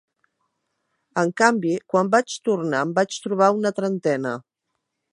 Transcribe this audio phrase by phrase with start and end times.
[1.25, 4.37] En canvi, quan vaig tornar, en vaig trobar una trentena.